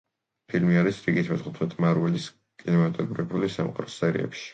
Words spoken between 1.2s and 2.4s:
მეთხუთმეტე მარველის